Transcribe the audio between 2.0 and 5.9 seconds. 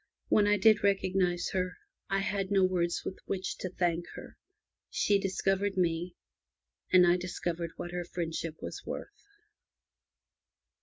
I had no words with which to thank her. She discovered